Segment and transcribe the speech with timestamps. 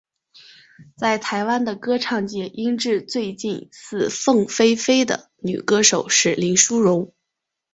[0.97, 7.13] 在台湾的歌唱界音质最近似凤飞飞的女歌手是林淑容。